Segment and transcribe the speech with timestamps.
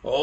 [0.00, 0.22] Olá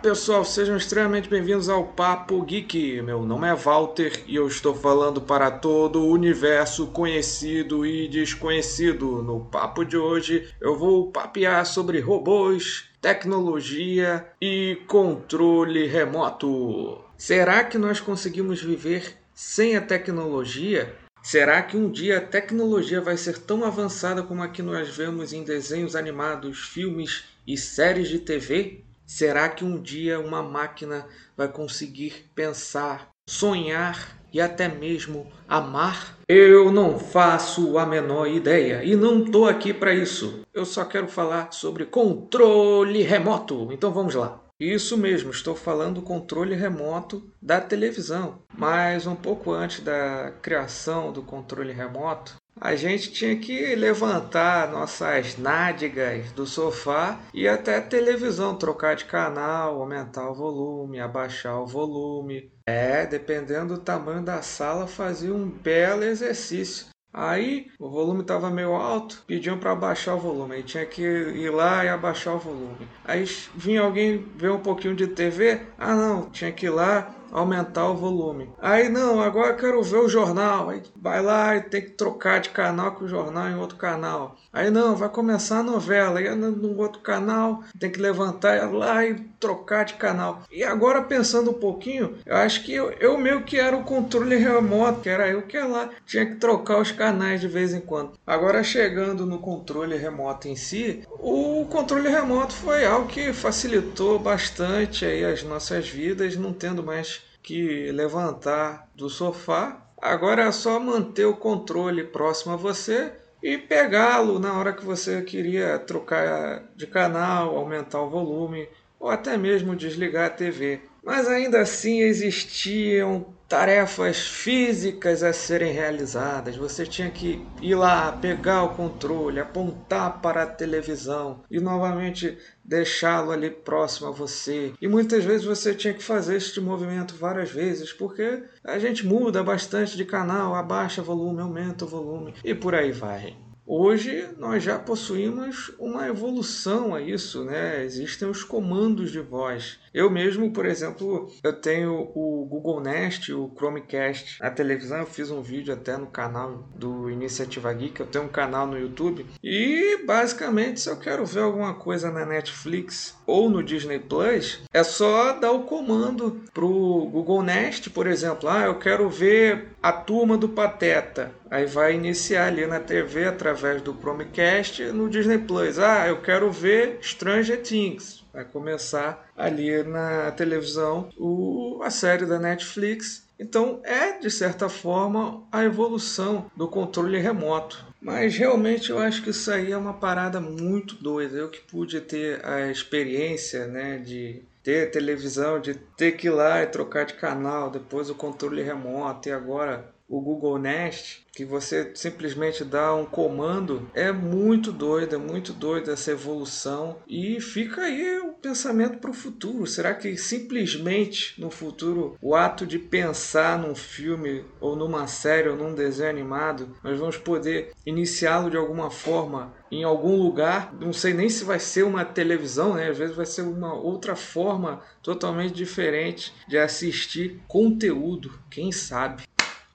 [0.00, 3.02] pessoal, sejam extremamente bem-vindos ao Papo Geek.
[3.02, 9.24] Meu nome é Walter e eu estou falando para todo o universo conhecido e desconhecido.
[9.24, 17.00] No papo de hoje eu vou papear sobre robôs, tecnologia e controle remoto.
[17.18, 20.94] Será que nós conseguimos viver sem a tecnologia?
[21.28, 25.32] Será que um dia a tecnologia vai ser tão avançada como a que nós vemos
[25.32, 28.84] em desenhos animados, filmes e séries de TV?
[29.04, 31.04] Será que um dia uma máquina
[31.36, 36.16] vai conseguir pensar, sonhar e até mesmo amar?
[36.28, 40.42] Eu não faço a menor ideia e não estou aqui para isso.
[40.54, 43.72] Eu só quero falar sobre controle remoto.
[43.72, 44.45] Então vamos lá.
[44.58, 48.42] Isso mesmo, estou falando do controle remoto da televisão.
[48.56, 55.36] Mas um pouco antes da criação do controle remoto, a gente tinha que levantar nossas
[55.36, 61.66] nádegas do sofá e até a televisão, trocar de canal, aumentar o volume, abaixar o
[61.66, 62.50] volume.
[62.66, 66.86] É, dependendo do tamanho da sala, fazia um belo exercício.
[67.16, 70.56] Aí o volume estava meio alto, pediam para abaixar o volume.
[70.56, 72.90] Aí tinha que ir lá e abaixar o volume.
[73.04, 75.74] Aí vinha alguém ver um pouquinho de TV.
[75.78, 78.50] Ah, não, tinha que ir lá aumentar o volume.
[78.60, 80.70] Aí não, agora eu quero ver o jornal.
[80.70, 84.36] Aí vai lá e tem que trocar de canal com o jornal em outro canal.
[84.52, 86.18] Aí não, vai começar a novela.
[86.18, 90.42] Aí no outro canal tem que levantar lá e trocar de canal.
[90.50, 94.36] E agora pensando um pouquinho, eu acho que eu, eu meio que era o controle
[94.36, 98.12] remoto, que era eu que lá tinha que trocar os canais de vez em quando.
[98.26, 105.04] Agora chegando no controle remoto em si, o controle remoto foi algo que facilitou bastante
[105.04, 109.80] aí as nossas vidas, não tendo mais que levantar do sofá.
[110.02, 115.22] Agora é só manter o controle próximo a você e pegá-lo na hora que você
[115.22, 120.80] queria trocar de canal, aumentar o volume ou até mesmo desligar a TV.
[121.04, 126.56] Mas ainda assim existiam tarefas físicas a serem realizadas.
[126.56, 133.30] Você tinha que ir lá, pegar o controle, apontar para a televisão e novamente deixá-lo
[133.30, 134.72] ali próximo a você.
[134.80, 139.42] E muitas vezes você tinha que fazer este movimento várias vezes, porque a gente muda
[139.42, 143.45] bastante de canal, abaixa volume, aumenta o volume e por aí vai.
[143.68, 147.82] Hoje nós já possuímos uma evolução a isso, né?
[147.84, 149.80] Existem os comandos de voz.
[149.92, 154.36] Eu mesmo, por exemplo, eu tenho o Google Nest, o Chromecast.
[154.40, 158.28] A televisão eu fiz um vídeo até no canal do Iniciativa Geek, eu tenho um
[158.28, 159.26] canal no YouTube.
[159.42, 164.84] E basicamente, se eu quero ver alguma coisa na Netflix ou no Disney Plus, é
[164.84, 168.48] só dar o comando pro Google Nest, por exemplo.
[168.48, 171.34] Ah, eu quero ver a turma do Pateta.
[171.50, 175.78] Aí vai iniciar ali na TV através do Chromecast no Disney Plus.
[175.78, 178.24] Ah, eu quero ver Stranger Things.
[178.32, 183.26] Vai começar ali na televisão o, a série da Netflix.
[183.38, 187.84] Então é, de certa forma, a evolução do controle remoto.
[188.00, 191.36] Mas realmente eu acho que isso aí é uma parada muito doida.
[191.36, 196.62] Eu que pude ter a experiência né, de ter televisão, de ter que ir lá
[196.62, 201.92] e trocar de canal, depois o controle remoto e agora o Google Nest, que você
[201.94, 206.96] simplesmente dá um comando, é muito doido, é muito doido essa evolução.
[207.06, 209.66] E fica aí o pensamento para o futuro.
[209.66, 215.56] Será que simplesmente no futuro o ato de pensar num filme ou numa série ou
[215.56, 221.12] num desenho animado, nós vamos poder iniciá-lo de alguma forma em algum lugar, não sei
[221.12, 222.88] nem se vai ser uma televisão, né?
[222.88, 229.24] Às vezes vai ser uma outra forma totalmente diferente de assistir conteúdo, quem sabe.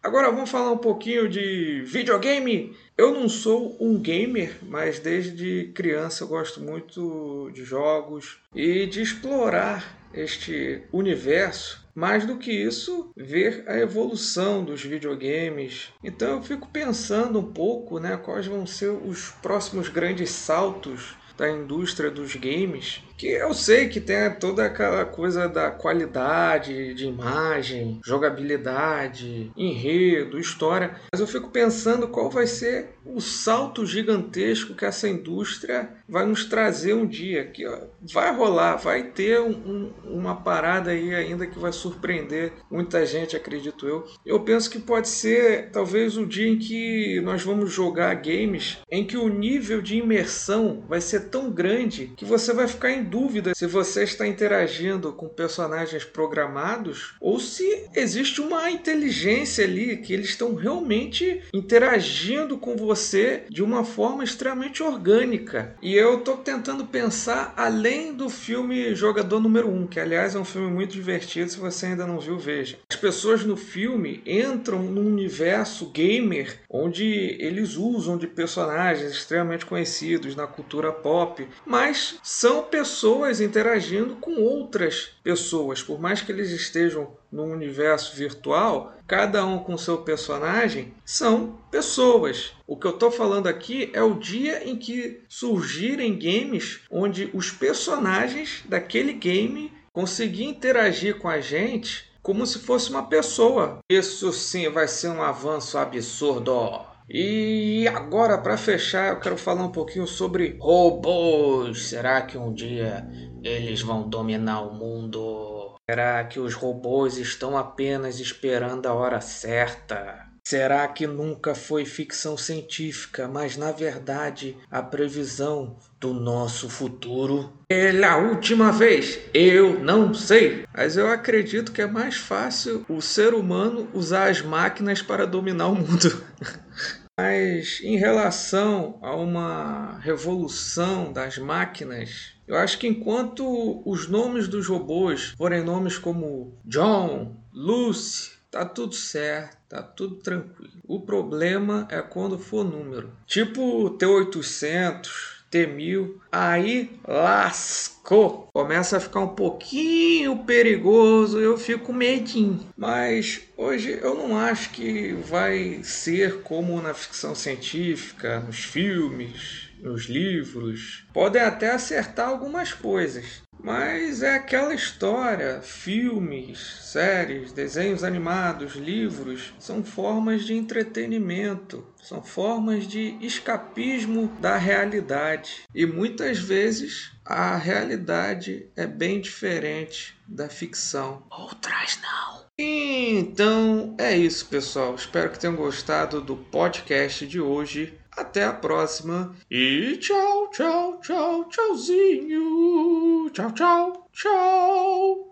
[0.03, 2.75] Agora vamos falar um pouquinho de videogame.
[2.97, 8.99] Eu não sou um gamer, mas desde criança eu gosto muito de jogos e de
[8.99, 11.87] explorar este universo.
[11.93, 15.89] Mais do que isso, ver a evolução dos videogames.
[16.03, 21.49] Então eu fico pensando um pouco, né, quais vão ser os próximos grandes saltos da
[21.49, 27.99] indústria dos games que eu sei que tem toda aquela coisa da qualidade de imagem,
[28.03, 35.07] jogabilidade, enredo, história, mas eu fico pensando qual vai ser o salto gigantesco que essa
[35.07, 37.45] indústria vai nos trazer um dia.
[37.45, 37.63] Que
[38.11, 43.35] vai rolar, vai ter um, um, uma parada aí ainda que vai surpreender muita gente,
[43.35, 44.05] acredito eu.
[44.25, 49.05] Eu penso que pode ser talvez o dia em que nós vamos jogar games em
[49.05, 53.53] que o nível de imersão vai ser tão grande que você vai ficar em dúvida
[53.53, 60.29] se você está interagindo com personagens programados ou se existe uma inteligência ali que eles
[60.29, 65.75] estão realmente interagindo com você de uma forma extremamente orgânica.
[65.81, 70.45] E eu estou tentando pensar além do filme Jogador Número 1, que aliás é um
[70.45, 72.77] filme muito divertido, se você ainda não viu, veja.
[72.89, 77.03] As pessoas no filme entram num universo gamer onde
[77.39, 83.00] eles usam de personagens extremamente conhecidos na cultura pop, mas são pessoas
[83.39, 89.77] interagindo com outras pessoas, por mais que eles estejam no universo virtual, cada um com
[89.77, 92.51] seu personagem, são pessoas.
[92.67, 97.49] O que eu estou falando aqui é o dia em que surgirem games onde os
[97.51, 103.79] personagens daquele game conseguir interagir com a gente como se fosse uma pessoa.
[103.89, 106.90] Isso sim vai ser um avanço absurdo.
[107.13, 111.89] E agora, para fechar, eu quero falar um pouquinho sobre robôs.
[111.89, 113.05] Será que um dia
[113.43, 115.75] eles vão dominar o mundo?
[115.89, 120.31] Será que os robôs estão apenas esperando a hora certa?
[120.43, 127.51] Será que nunca foi ficção científica, mas na verdade a previsão do nosso futuro?
[127.67, 130.65] Pela última vez, eu não sei.
[130.73, 135.67] Mas eu acredito que é mais fácil o ser humano usar as máquinas para dominar
[135.67, 136.23] o mundo.
[137.21, 144.67] Mas em relação a uma revolução das máquinas, eu acho que enquanto os nomes dos
[144.67, 150.73] robôs forem nomes como John, Lucy, tá tudo certo, tá tudo tranquilo.
[150.87, 153.11] O problema é quando for número.
[153.27, 158.47] Tipo T800, T1000, aí lascou.
[158.53, 162.59] Começa a ficar um pouquinho perigoso, eu fico medinho.
[162.77, 170.05] Mas hoje eu não acho que vai ser como na ficção científica, nos filmes, nos
[170.05, 171.03] livros.
[171.13, 179.83] Podem até acertar algumas coisas, mas é aquela história, filmes, séries, desenhos animados, livros, são
[179.83, 185.61] formas de entretenimento, são formas de escapismo da realidade.
[185.73, 191.23] E muitas vezes a realidade é bem diferente da ficção.
[191.29, 192.41] Outras não.
[192.57, 194.95] Então é isso, pessoal.
[194.95, 197.97] Espero que tenham gostado do podcast de hoje.
[198.21, 203.31] Até a próxima e tchau, tchau, tchau, tchauzinho.
[203.31, 205.27] Tchau, tchau, tchau.